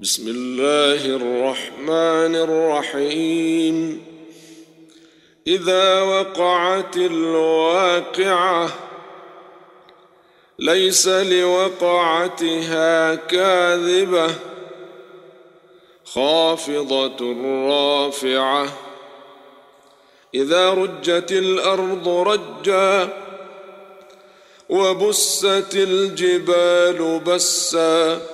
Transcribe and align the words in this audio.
بسم 0.00 0.28
الله 0.28 1.06
الرحمن 1.06 2.36
الرحيم. 2.36 4.04
إذا 5.46 6.02
وقعت 6.02 6.96
الواقعة 6.96 8.68
ليس 10.58 11.08
لوقعتها 11.08 12.34
كاذبة 13.14 14.34
خافضة 16.04 17.34
رافعة. 17.68 18.68
إذا 20.34 20.70
رجت 20.70 21.32
الأرض 21.32 22.08
رجا 22.08 23.08
وبست 24.68 25.74
الجبال 25.74 27.20
بسا. 27.26 28.33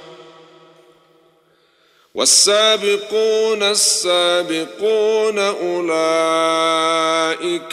والسابقون 2.13 3.63
السابقون 3.63 5.39
أولئك 5.39 5.85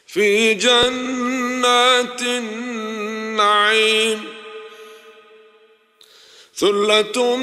في 0.06 0.54
جنات 0.54 2.22
النعيم 2.22 4.24
ثلة 6.56 7.36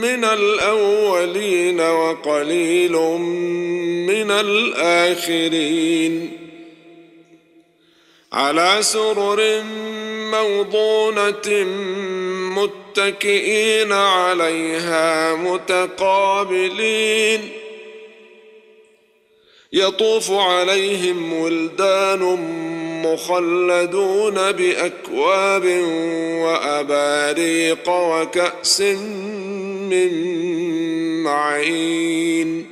من 0.00 0.24
الأولين 0.24 1.80
وقليل 1.80 2.92
من 4.06 4.30
الآخرين. 4.30 6.41
على 8.32 8.78
سرر 8.80 9.62
موضونة 10.32 11.64
متكئين 12.56 13.92
عليها 13.92 15.34
متقابلين. 15.34 17.40
يطوف 19.72 20.30
عليهم 20.30 21.32
ولدان 21.32 22.22
مخلدون 23.04 24.52
بأكواب 24.52 25.64
وأباريق 26.42 27.90
وكأس 27.90 28.80
من 29.90 30.12
معين. 31.22 32.71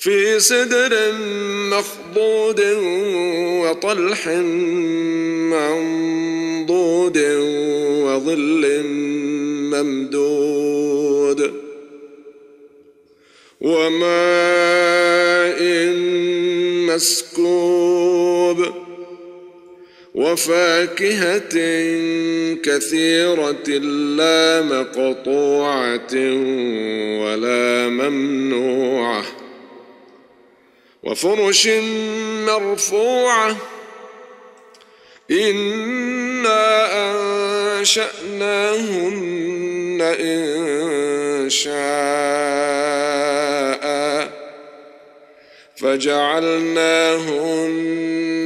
في 0.00 0.40
سدر 0.40 1.12
مخضود 1.70 2.60
وطلح 3.62 4.28
منضود 5.48 7.18
وظل 8.04 8.82
ممدود 9.72 11.52
وماء 13.60 15.62
مسكوب 16.86 18.66
وفاكهة 20.14 21.54
كثيرة 22.62 23.68
لا 24.16 24.62
مقطوعة 24.62 26.14
ولا 27.22 27.88
ممنوعة 27.88 29.24
وفرش 31.08 31.68
مرفوعة. 32.46 33.56
أنا 35.30 36.58
انشاناهن 37.80 39.18
ان 40.02 41.50
شاء 41.50 41.78
فجعلناهن 45.76 47.28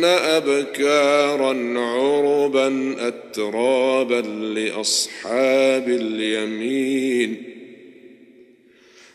ابكارا 0.04 1.80
عربا 1.80 2.96
اترابا 3.08 4.20
لاصحاب 4.54 5.88
اليمين. 5.88 7.51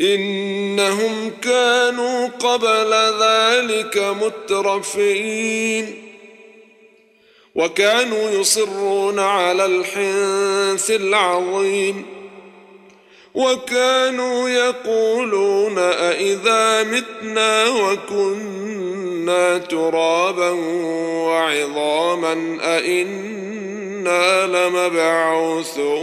إنهم 0.00 1.30
كانوا 1.42 2.26
قبل 2.26 2.92
ذلك 3.20 3.98
مترفين 4.22 6.02
وكانوا 7.54 8.30
يصرون 8.30 9.18
على 9.18 9.64
الحنث 9.64 10.90
العظيم 10.90 12.04
وكانوا 13.34 14.48
يقولون 14.48 15.78
أإذا 15.78 16.82
متنا 16.82 17.68
وكنا 17.68 19.58
ترابا 19.58 20.50
وعظاما 21.26 22.58
أإنا 22.62 24.46
لمبعوثون 24.46 26.02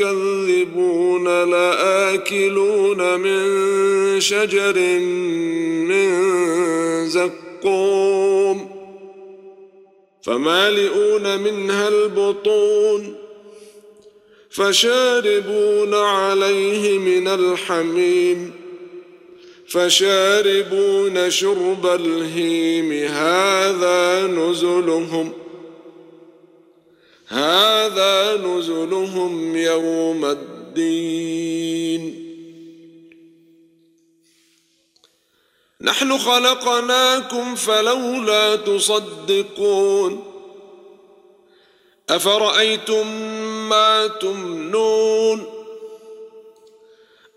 المكذبون 0.00 1.24
لآكلون 1.50 3.20
من 3.20 4.20
شجر 4.20 4.78
من 5.88 6.08
زقوم 7.08 8.70
فمالئون 10.22 11.40
منها 11.40 11.88
البطون 11.88 13.14
فشاربون 14.50 15.94
عليه 15.94 16.98
من 16.98 17.28
الحميم 17.28 18.52
فشاربون 19.68 21.30
شرب 21.30 21.86
الهيم 21.86 22.92
هذا 22.92 24.26
نزلهم 24.26 25.32
هذا 27.28 27.61
نزلهم 28.36 29.56
يوم 29.56 30.24
الدين. 30.24 32.22
نحن 35.80 36.18
خلقناكم 36.18 37.54
فلولا 37.54 38.56
تصدقون. 38.56 40.24
أفرأيتم 42.10 43.06
ما 43.68 44.06
تمنون؟ 44.06 45.44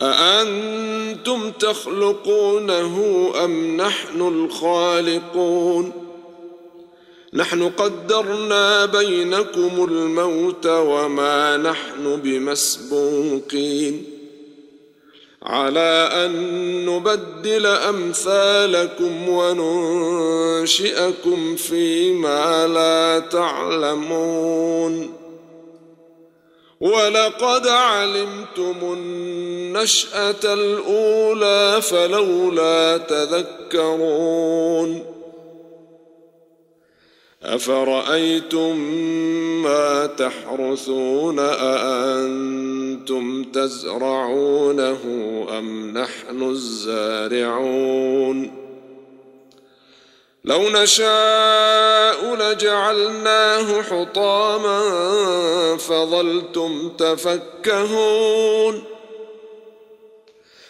أأنتم 0.02 1.52
تخلقونه 1.52 3.32
أم 3.44 3.78
نحن 3.78 4.22
الخالقون؟ 4.22 6.05
نحن 7.36 7.70
قدرنا 7.70 8.86
بينكم 8.86 9.88
الموت 9.92 10.68
وما 10.68 11.58
نحن 11.58 12.20
بمسبوقين. 12.24 14.04
على 15.44 16.10
أن 16.14 16.86
نبدل 16.86 17.66
أمثالكم 17.66 19.30
وننشئكم 19.30 21.56
فيما 21.56 22.68
لا 22.68 23.20
تعلمون. 23.20 25.14
ولقد 26.82 27.68
علمتم 27.68 28.76
النشأة 28.84 30.44
الأولى 30.44 31.82
فلولا 31.82 32.98
تذكرون. 32.98 35.15
أفرأيتم 37.46 38.78
ما 39.64 40.06
تحرثون 40.06 41.40
أأنتم 41.40 43.44
تزرعونه 43.44 45.00
أم 45.58 45.98
نحن 45.98 46.50
الزارعون 46.50 48.52
لو 50.46 50.70
نشاء 50.70 52.36
لجعلناه 52.36 53.82
حطاما 53.82 54.82
فظلتم 55.78 56.92
تفكهون 56.98 58.84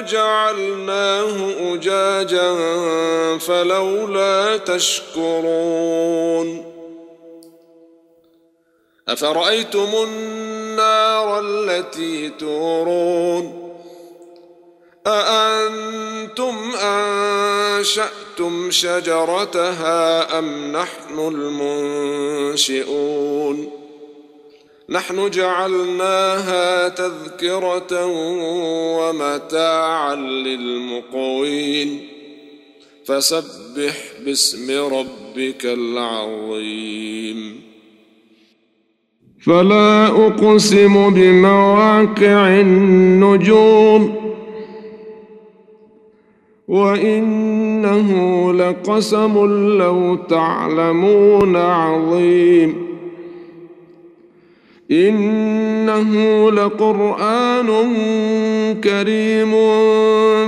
جعلناه 0.00 1.50
أجاجا 1.74 2.54
فلولا 3.38 4.56
تشكرون. 4.56 6.48
أفرأيتم 9.08 9.88
النار 10.04 11.40
التي 11.40 12.28
تورون؟ 12.28 13.72
أأنتم 15.06 16.72
أنشأتم 16.82 18.70
شجرتها 18.70 20.38
أم 20.38 20.72
نحن 20.72 21.18
المنشئون؟ 22.58 23.81
نحن 24.90 25.30
جعلناها 25.30 26.88
تذكرة 26.88 28.06
ومتاعا 28.98 30.14
للمقوين. 30.14 32.00
فسبح 33.06 34.12
باسم 34.24 34.94
ربك 34.94 35.64
العظيم. 35.64 37.60
فلا 39.46 40.06
أقسم 40.06 41.10
بمواقع 41.10 42.60
النجوم. 42.60 44.16
وإنه 46.68 48.12
لقسم 48.52 49.46
لو 49.78 50.14
تعلمون 50.14 51.56
عظيم. 51.56 52.91
إنه 54.92 56.50
لقرآن 56.50 57.66
كريم 58.84 59.50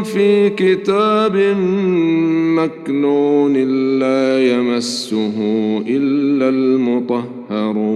في 0.03 0.51
كتاب 0.51 1.37
مكنون 2.59 3.53
لا 3.99 4.47
يمسه 4.53 5.37
إلا 5.87 6.49
المطهرون. 6.49 7.95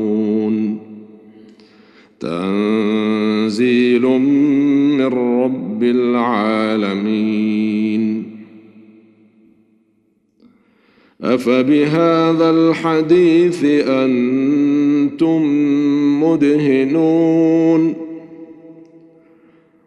تنزيل 2.20 4.02
من 4.02 5.06
رب 5.42 5.82
العالمين. 5.82 7.48
أفبهذا 11.22 12.50
الحديث 12.50 13.64
أنتم 15.18 15.42
مدهنون 16.22 17.94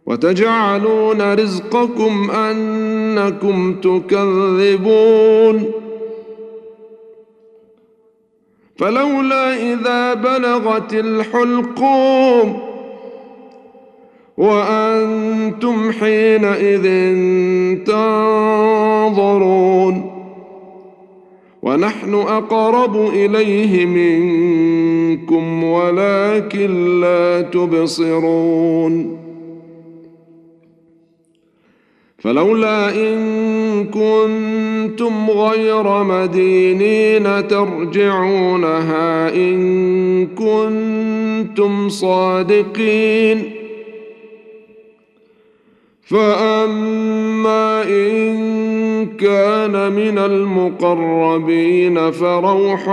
وتجعلون 0.06 1.34
رزقكم 1.34 2.32
أنكم 2.32 3.74
تكذبون 3.74 5.72
فلولا 8.78 9.74
إذا 9.74 10.14
بلغت 10.14 10.94
الحلقوم 10.94 12.60
وأنتم 14.38 15.92
حينئذ 15.92 16.86
تنظرون 17.84 19.32
ونحن 21.62 22.14
أقرب 22.14 23.10
إليه 23.10 23.86
منكم 23.86 24.81
ولكن 25.64 27.00
لا 27.02 27.42
تبصرون. 27.42 29.18
فلولا 32.18 32.96
إن 32.96 33.84
كنتم 33.84 35.30
غير 35.30 36.04
مدينين 36.04 37.48
ترجعونها 37.48 39.36
إن 39.36 40.28
كنتم 40.28 41.90
صادقين. 41.90 43.52
فأما 46.02 47.84
إن 47.84 48.51
كان 49.06 49.92
من 49.92 50.18
المقربين 50.18 52.12
فروح 52.12 52.88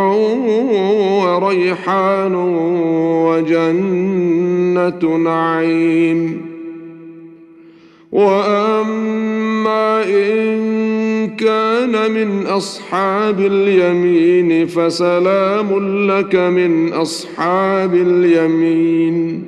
وريحان 1.24 2.34
وجنة 3.24 5.16
نعيم. 5.16 6.48
وأما 8.12 10.04
إن 10.04 10.58
كان 11.36 12.10
من 12.10 12.46
أصحاب 12.46 13.40
اليمين 13.40 14.66
فسلام 14.66 15.78
لك 16.10 16.34
من 16.34 16.92
أصحاب 16.92 17.94
اليمين. 17.94 19.48